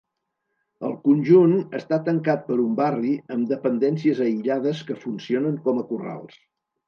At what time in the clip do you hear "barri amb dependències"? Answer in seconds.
2.79-4.21